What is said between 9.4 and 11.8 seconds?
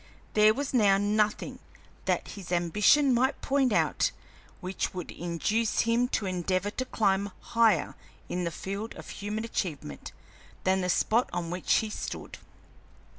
achievement than the spot on which